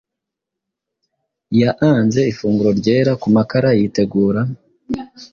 [1.59, 4.41] Yaanze Ifunguro Ryera ku makara yitegura,